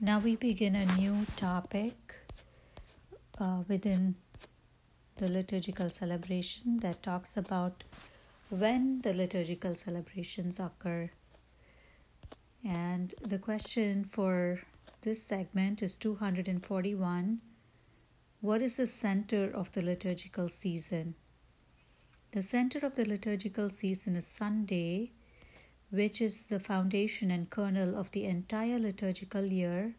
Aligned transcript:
Now 0.00 0.20
we 0.20 0.36
begin 0.36 0.76
a 0.76 0.86
new 0.96 1.26
topic 1.34 2.14
uh, 3.40 3.62
within 3.66 4.14
the 5.16 5.28
liturgical 5.28 5.90
celebration 5.90 6.76
that 6.78 7.02
talks 7.02 7.36
about 7.36 7.82
when 8.48 9.00
the 9.00 9.12
liturgical 9.12 9.74
celebrations 9.74 10.60
occur. 10.60 11.10
And 12.64 13.12
the 13.20 13.40
question 13.40 14.04
for 14.04 14.60
this 15.00 15.24
segment 15.24 15.82
is 15.82 15.96
241 15.96 17.40
What 18.40 18.62
is 18.62 18.76
the 18.76 18.86
center 18.86 19.50
of 19.52 19.72
the 19.72 19.82
liturgical 19.82 20.48
season? 20.48 21.16
The 22.30 22.44
center 22.44 22.86
of 22.86 22.94
the 22.94 23.04
liturgical 23.04 23.68
season 23.68 24.14
is 24.14 24.28
Sunday 24.28 25.10
which 25.90 26.20
is 26.20 26.42
the 26.44 26.60
foundation 26.60 27.30
and 27.30 27.50
kernel 27.50 27.96
of 27.96 28.10
the 28.10 28.24
entire 28.24 28.78
liturgical 28.78 29.46
year 29.46 29.94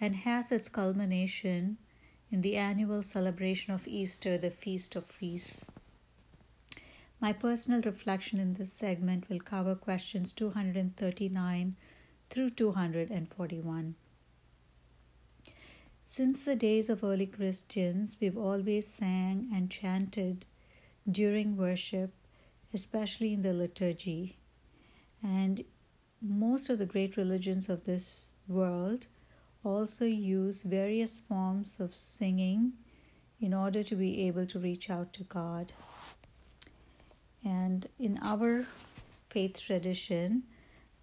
and 0.00 0.16
has 0.16 0.50
its 0.50 0.68
culmination 0.68 1.76
in 2.30 2.40
the 2.42 2.56
annual 2.56 3.02
celebration 3.02 3.74
of 3.74 3.88
Easter, 3.88 4.38
the 4.38 4.50
Feast 4.50 4.96
of 4.96 5.06
Feasts. 5.06 5.70
My 7.20 7.32
personal 7.32 7.82
reflection 7.82 8.38
in 8.38 8.54
this 8.54 8.72
segment 8.72 9.28
will 9.28 9.40
cover 9.40 9.74
questions 9.74 10.32
239 10.32 11.76
through 12.30 12.50
241. 12.50 13.94
Since 16.04 16.42
the 16.42 16.56
days 16.56 16.88
of 16.88 17.04
early 17.04 17.26
Christians, 17.26 18.16
we've 18.20 18.38
always 18.38 18.86
sang 18.86 19.50
and 19.52 19.70
chanted 19.70 20.46
during 21.10 21.56
worship, 21.56 22.12
especially 22.72 23.34
in 23.34 23.42
the 23.42 23.52
liturgy. 23.52 24.37
And 25.22 25.64
most 26.20 26.70
of 26.70 26.78
the 26.78 26.86
great 26.86 27.16
religions 27.16 27.68
of 27.68 27.84
this 27.84 28.32
world 28.46 29.06
also 29.64 30.04
use 30.04 30.62
various 30.62 31.20
forms 31.20 31.80
of 31.80 31.94
singing 31.94 32.72
in 33.40 33.54
order 33.54 33.82
to 33.82 33.94
be 33.94 34.26
able 34.26 34.46
to 34.46 34.58
reach 34.58 34.90
out 34.90 35.12
to 35.12 35.24
God. 35.24 35.72
And 37.44 37.86
in 37.98 38.18
our 38.22 38.66
faith 39.28 39.60
tradition, 39.60 40.44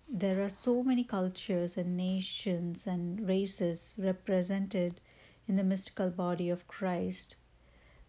there 0.07 0.41
are 0.41 0.49
so 0.49 0.83
many 0.83 1.03
cultures 1.03 1.77
and 1.77 1.97
nations 1.97 2.85
and 2.85 3.27
races 3.27 3.95
represented 3.97 4.99
in 5.47 5.55
the 5.55 5.63
mystical 5.63 6.09
body 6.09 6.49
of 6.49 6.67
Christ 6.67 7.37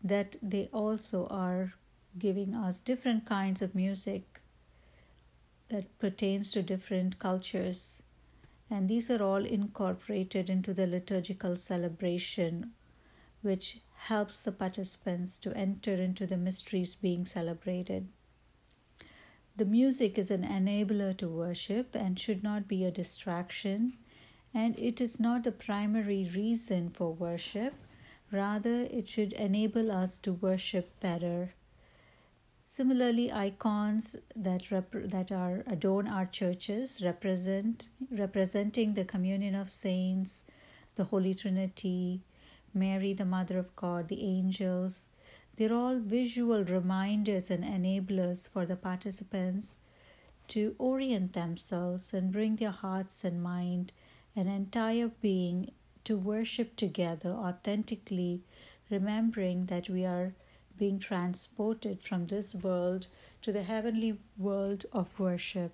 that 0.02 0.36
they 0.42 0.68
also 0.72 1.26
are 1.28 1.74
giving 2.18 2.54
us 2.54 2.80
different 2.80 3.26
kinds 3.26 3.62
of 3.62 3.74
music 3.74 4.40
that 5.68 5.98
pertains 5.98 6.52
to 6.52 6.62
different 6.62 7.18
cultures. 7.18 8.02
And 8.70 8.88
these 8.88 9.10
are 9.10 9.22
all 9.22 9.44
incorporated 9.44 10.50
into 10.50 10.74
the 10.74 10.86
liturgical 10.86 11.56
celebration, 11.56 12.72
which 13.42 13.80
helps 14.08 14.42
the 14.42 14.52
participants 14.52 15.38
to 15.38 15.56
enter 15.56 15.94
into 15.94 16.26
the 16.26 16.36
mysteries 16.36 16.94
being 16.94 17.24
celebrated. 17.24 18.08
The 19.56 19.64
music 19.64 20.18
is 20.18 20.30
an 20.30 20.42
enabler 20.44 21.16
to 21.16 21.28
worship 21.28 21.94
and 21.94 22.18
should 22.18 22.42
not 22.42 22.68
be 22.68 22.84
a 22.84 22.90
distraction, 22.90 23.94
and 24.52 24.78
it 24.78 25.00
is 25.00 25.18
not 25.18 25.44
the 25.44 25.52
primary 25.52 26.28
reason 26.34 26.90
for 26.90 27.14
worship. 27.14 27.74
Rather, 28.30 28.82
it 28.82 29.08
should 29.08 29.32
enable 29.32 29.90
us 29.90 30.18
to 30.18 30.32
worship 30.32 31.00
better. 31.00 31.54
Similarly, 32.68 33.32
icons 33.32 34.16
that 34.34 34.70
rep- 34.70 34.92
that 34.92 35.32
are 35.32 35.64
adorn 35.66 36.06
our 36.06 36.26
churches 36.26 37.00
represent 37.02 37.88
representing 38.10 38.94
the 38.94 39.04
communion 39.04 39.54
of 39.54 39.70
saints, 39.70 40.44
the 40.96 41.04
Holy 41.04 41.34
Trinity, 41.34 42.22
Mary, 42.74 43.12
the 43.12 43.24
Mother 43.24 43.58
of 43.58 43.74
God, 43.76 44.08
the 44.08 44.22
angels. 44.22 45.06
They're 45.56 45.72
all 45.72 45.98
visual 45.98 46.64
reminders 46.64 47.50
and 47.50 47.64
enablers 47.64 48.48
for 48.48 48.66
the 48.66 48.76
participants 48.76 49.80
to 50.48 50.74
orient 50.78 51.32
themselves 51.32 52.12
and 52.12 52.30
bring 52.32 52.56
their 52.56 52.70
hearts 52.70 53.24
and 53.24 53.42
mind 53.42 53.92
and 54.34 54.48
entire 54.48 55.08
being 55.08 55.72
to 56.04 56.16
worship 56.16 56.76
together 56.76 57.30
authentically, 57.30 58.42
remembering 58.90 59.66
that 59.66 59.88
we 59.88 60.04
are 60.04 60.34
being 60.78 60.98
transported 60.98 62.02
from 62.02 62.26
this 62.26 62.54
world 62.54 63.06
to 63.42 63.52
the 63.52 63.62
heavenly 63.62 64.18
world 64.36 64.86
of 64.92 65.18
worship 65.18 65.72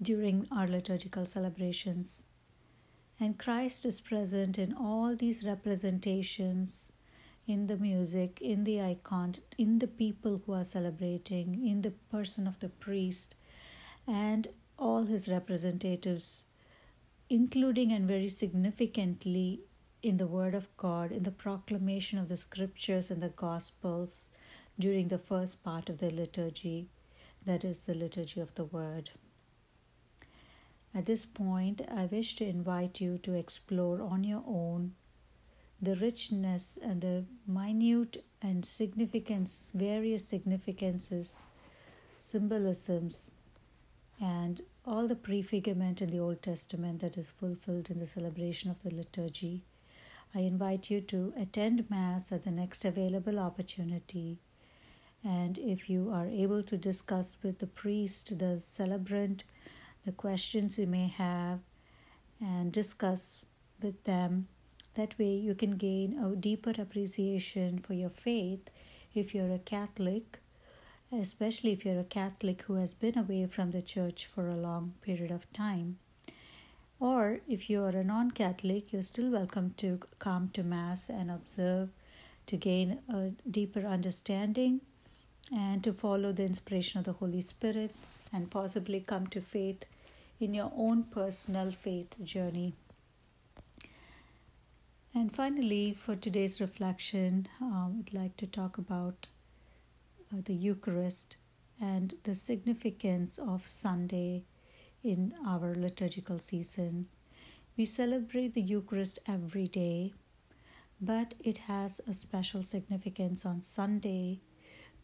during 0.00 0.46
our 0.50 0.66
liturgical 0.66 1.26
celebrations. 1.26 2.22
And 3.18 3.38
Christ 3.38 3.84
is 3.86 4.00
present 4.00 4.58
in 4.58 4.74
all 4.74 5.14
these 5.16 5.44
representations 5.44 6.90
in 7.46 7.66
the 7.66 7.76
music, 7.76 8.40
in 8.40 8.64
the 8.64 8.80
icon, 8.80 9.34
in 9.58 9.78
the 9.78 9.86
people 9.86 10.42
who 10.44 10.52
are 10.52 10.64
celebrating, 10.64 11.66
in 11.66 11.82
the 11.82 11.90
person 11.90 12.46
of 12.46 12.58
the 12.60 12.68
priest, 12.68 13.34
and 14.06 14.48
all 14.78 15.04
his 15.04 15.28
representatives, 15.28 16.44
including 17.28 17.92
and 17.92 18.08
very 18.08 18.28
significantly 18.28 19.60
in 20.04 20.18
the 20.18 20.26
Word 20.26 20.54
of 20.54 20.68
God, 20.76 21.10
in 21.10 21.22
the 21.22 21.30
proclamation 21.30 22.18
of 22.18 22.28
the 22.28 22.36
Scriptures 22.36 23.10
and 23.10 23.22
the 23.22 23.30
Gospels 23.30 24.28
during 24.78 25.08
the 25.08 25.18
first 25.18 25.64
part 25.64 25.88
of 25.88 25.96
the 25.96 26.10
liturgy, 26.10 26.88
that 27.46 27.64
is, 27.64 27.80
the 27.80 27.94
liturgy 27.94 28.38
of 28.38 28.54
the 28.54 28.64
Word. 28.66 29.10
At 30.94 31.06
this 31.06 31.24
point, 31.24 31.80
I 31.90 32.04
wish 32.04 32.34
to 32.36 32.46
invite 32.46 33.00
you 33.00 33.16
to 33.18 33.32
explore 33.32 34.02
on 34.02 34.24
your 34.24 34.44
own 34.46 34.92
the 35.80 35.96
richness 35.96 36.78
and 36.82 37.00
the 37.00 37.24
minute 37.46 38.22
and 38.42 38.66
significance, 38.66 39.72
various 39.74 40.28
significances, 40.28 41.48
symbolisms, 42.18 43.32
and 44.20 44.60
all 44.84 45.08
the 45.08 45.16
prefigurement 45.16 46.02
in 46.02 46.10
the 46.10 46.20
Old 46.20 46.42
Testament 46.42 47.00
that 47.00 47.16
is 47.16 47.30
fulfilled 47.30 47.88
in 47.88 48.00
the 48.00 48.06
celebration 48.06 48.70
of 48.70 48.82
the 48.82 48.90
liturgy 48.90 49.62
I 50.36 50.40
invite 50.40 50.90
you 50.90 51.00
to 51.00 51.32
attend 51.36 51.88
Mass 51.88 52.32
at 52.32 52.42
the 52.44 52.50
next 52.50 52.84
available 52.84 53.38
opportunity. 53.38 54.38
And 55.22 55.58
if 55.58 55.88
you 55.88 56.10
are 56.12 56.26
able 56.26 56.64
to 56.64 56.76
discuss 56.76 57.38
with 57.42 57.60
the 57.60 57.68
priest, 57.68 58.36
the 58.38 58.58
celebrant, 58.58 59.44
the 60.04 60.12
questions 60.12 60.76
you 60.76 60.88
may 60.88 61.06
have, 61.06 61.60
and 62.40 62.72
discuss 62.72 63.44
with 63.80 64.02
them, 64.04 64.48
that 64.96 65.18
way 65.18 65.34
you 65.34 65.54
can 65.54 65.76
gain 65.76 66.18
a 66.18 66.34
deeper 66.34 66.72
appreciation 66.76 67.78
for 67.78 67.94
your 67.94 68.10
faith 68.10 68.70
if 69.14 69.34
you're 69.34 69.52
a 69.52 69.58
Catholic, 69.58 70.40
especially 71.12 71.72
if 71.72 71.84
you're 71.84 72.00
a 72.00 72.04
Catholic 72.04 72.62
who 72.62 72.74
has 72.74 72.92
been 72.92 73.16
away 73.16 73.46
from 73.46 73.70
the 73.70 73.82
church 73.82 74.26
for 74.26 74.48
a 74.48 74.56
long 74.56 74.94
period 75.00 75.30
of 75.30 75.50
time. 75.52 75.98
Or 77.04 77.40
if 77.46 77.68
you 77.68 77.84
are 77.84 77.90
a 77.90 78.02
non 78.02 78.30
Catholic, 78.30 78.90
you're 78.90 79.02
still 79.02 79.30
welcome 79.30 79.74
to 79.76 80.00
come 80.18 80.48
to 80.54 80.62
Mass 80.62 81.10
and 81.10 81.30
observe 81.30 81.90
to 82.46 82.56
gain 82.56 83.00
a 83.10 83.32
deeper 83.46 83.80
understanding 83.80 84.80
and 85.54 85.84
to 85.84 85.92
follow 85.92 86.32
the 86.32 86.44
inspiration 86.44 86.98
of 86.98 87.04
the 87.04 87.12
Holy 87.12 87.42
Spirit 87.42 87.94
and 88.32 88.50
possibly 88.50 89.00
come 89.00 89.26
to 89.26 89.42
faith 89.42 89.84
in 90.40 90.54
your 90.54 90.72
own 90.74 91.02
personal 91.02 91.72
faith 91.72 92.16
journey. 92.24 92.72
And 95.14 95.30
finally, 95.30 95.92
for 95.92 96.16
today's 96.16 96.58
reflection, 96.58 97.48
um, 97.60 98.02
I'd 98.06 98.14
like 98.14 98.38
to 98.38 98.46
talk 98.46 98.78
about 98.78 99.26
uh, 100.32 100.40
the 100.42 100.54
Eucharist 100.54 101.36
and 101.78 102.14
the 102.22 102.34
significance 102.34 103.36
of 103.36 103.66
Sunday 103.66 104.44
in 105.04 105.34
our 105.46 105.74
liturgical 105.74 106.38
season. 106.38 107.06
We 107.76 107.84
celebrate 107.84 108.54
the 108.54 108.62
Eucharist 108.62 109.18
every 109.28 109.68
day, 109.68 110.14
but 111.00 111.34
it 111.40 111.58
has 111.58 112.00
a 112.08 112.14
special 112.14 112.62
significance 112.62 113.44
on 113.44 113.62
Sunday, 113.62 114.40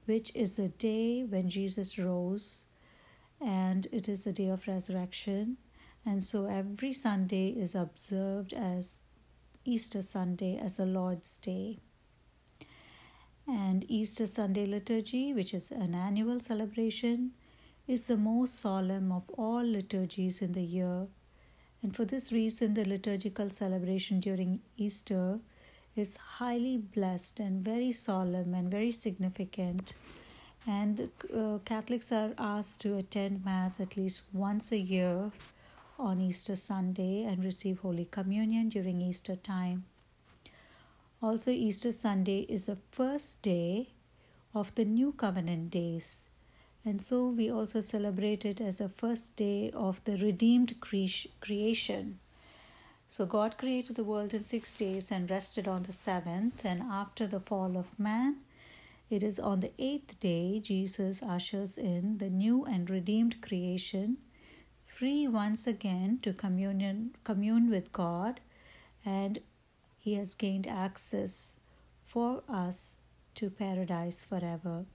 which 0.06 0.34
is 0.34 0.56
the 0.56 0.68
day 0.68 1.22
when 1.22 1.50
Jesus 1.50 1.98
rose, 1.98 2.64
and 3.40 3.86
it 3.92 4.08
is 4.08 4.24
the 4.24 4.32
day 4.32 4.48
of 4.48 4.66
resurrection. 4.66 5.58
And 6.06 6.24
so 6.24 6.46
every 6.46 6.94
Sunday 6.94 7.48
is 7.48 7.74
observed 7.74 8.54
as 8.54 8.96
Easter 9.64 10.00
Sunday, 10.00 10.56
as 10.56 10.78
the 10.78 10.86
Lord's 10.86 11.36
Day. 11.36 11.80
And 13.46 13.84
Easter 13.88 14.26
Sunday 14.26 14.64
liturgy, 14.64 15.34
which 15.34 15.52
is 15.52 15.70
an 15.70 15.94
annual 15.94 16.40
celebration, 16.40 17.32
is 17.90 18.04
the 18.04 18.16
most 18.16 18.60
solemn 18.60 19.10
of 19.10 19.28
all 19.36 19.64
liturgies 19.64 20.40
in 20.40 20.52
the 20.52 20.62
year, 20.62 21.08
and 21.82 21.96
for 21.96 22.04
this 22.04 22.30
reason, 22.30 22.74
the 22.74 22.84
liturgical 22.84 23.50
celebration 23.50 24.20
during 24.20 24.60
Easter 24.76 25.40
is 25.96 26.16
highly 26.16 26.76
blessed 26.76 27.40
and 27.40 27.64
very 27.64 27.90
solemn 27.90 28.54
and 28.54 28.70
very 28.70 28.92
significant. 28.92 29.94
And 30.66 31.10
uh, 31.36 31.58
Catholics 31.64 32.12
are 32.12 32.32
asked 32.38 32.80
to 32.82 32.96
attend 32.96 33.44
Mass 33.44 33.80
at 33.80 33.96
least 33.96 34.22
once 34.32 34.70
a 34.70 34.78
year 34.78 35.32
on 35.98 36.20
Easter 36.20 36.54
Sunday 36.54 37.24
and 37.24 37.44
receive 37.44 37.80
Holy 37.80 38.04
Communion 38.04 38.68
during 38.68 39.00
Easter 39.00 39.34
time. 39.34 39.84
Also, 41.20 41.50
Easter 41.50 41.90
Sunday 41.90 42.40
is 42.48 42.66
the 42.66 42.78
first 42.92 43.42
day 43.42 43.88
of 44.54 44.74
the 44.76 44.84
New 44.84 45.12
Covenant 45.12 45.70
days. 45.70 46.29
And 46.84 47.02
so 47.02 47.28
we 47.28 47.50
also 47.50 47.80
celebrate 47.80 48.44
it 48.44 48.60
as 48.60 48.78
the 48.78 48.88
first 48.88 49.36
day 49.36 49.70
of 49.74 50.02
the 50.04 50.16
redeemed 50.16 50.80
creation. 50.80 52.18
So 53.08 53.26
God 53.26 53.58
created 53.58 53.96
the 53.96 54.04
world 54.04 54.32
in 54.32 54.44
six 54.44 54.72
days 54.72 55.10
and 55.10 55.30
rested 55.30 55.68
on 55.68 55.82
the 55.82 55.92
seventh. 55.92 56.64
And 56.64 56.82
after 56.82 57.26
the 57.26 57.40
fall 57.40 57.76
of 57.76 57.98
man, 57.98 58.36
it 59.10 59.22
is 59.22 59.38
on 59.38 59.60
the 59.60 59.72
eighth 59.78 60.20
day 60.20 60.60
Jesus 60.60 61.20
ushers 61.22 61.76
in 61.76 62.18
the 62.18 62.30
new 62.30 62.64
and 62.64 62.88
redeemed 62.88 63.42
creation, 63.42 64.18
free 64.86 65.26
once 65.26 65.66
again 65.66 66.20
to 66.22 66.32
communion, 66.32 67.16
commune 67.24 67.68
with 67.68 67.92
God, 67.92 68.40
and 69.04 69.40
he 69.98 70.14
has 70.14 70.34
gained 70.34 70.66
access 70.66 71.56
for 72.04 72.42
us 72.48 72.96
to 73.34 73.50
paradise 73.50 74.24
forever. 74.24 74.86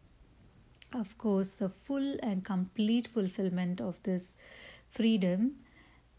Of 0.94 1.18
course, 1.18 1.54
the 1.54 1.70
full 1.70 2.18
and 2.22 2.46
complete 2.46 3.08
fulfillment 3.08 3.82
of 3.82 4.02
this 4.04 4.38
freedom 4.90 5.58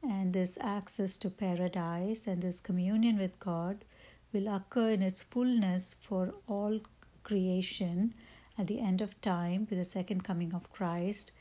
and 0.02 0.32
this 0.32 0.58
access 0.60 1.16
to 1.18 1.30
paradise 1.30 2.26
and 2.26 2.42
this 2.42 2.60
communion 2.60 3.18
with 3.18 3.38
God 3.40 3.84
will 4.32 4.54
occur 4.54 4.90
in 4.90 5.02
its 5.02 5.22
fullness 5.22 5.94
for 5.98 6.34
all 6.46 6.80
creation 7.22 8.14
at 8.58 8.66
the 8.66 8.80
end 8.80 9.00
of 9.00 9.20
time 9.20 9.66
with 9.68 9.78
the 9.78 9.84
second 9.84 10.24
coming 10.24 10.52
of 10.54 10.72
Christ 10.72 11.32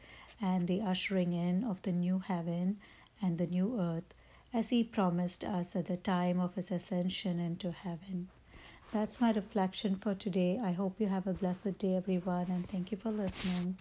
and 0.42 0.68
the 0.68 0.82
ushering 0.82 1.34
in 1.34 1.64
of 1.64 1.82
the 1.82 1.92
new 1.92 2.20
heaven 2.20 2.78
and 3.22 3.38
the 3.38 3.48
new 3.48 3.80
earth 3.80 4.14
as 4.54 4.70
he 4.70 4.84
promised 4.84 5.44
us 5.44 5.76
at 5.76 5.88
the 5.88 5.98
time 5.98 6.40
of 6.40 6.56
his 6.56 6.72
ascension 6.72 7.40
into 7.40 7.72
heaven. 7.72 8.30
That's 8.92 9.20
my 9.20 9.32
reflection 9.32 9.96
for 9.96 10.16
today. 10.16 10.60
I 10.64 10.72
hope 10.72 11.00
you 11.00 11.08
have 11.08 11.28
a 11.28 11.34
blessed 11.34 11.78
day, 11.78 11.96
everyone, 11.96 12.48
and 12.50 12.68
thank 12.70 12.92
you 12.92 12.98
for 12.98 13.12
listening. 13.12 13.78